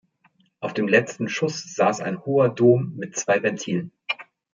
[0.61, 3.91] Auf dem letzten Schuss saß ein hoher Dom mit zwei Ventilen.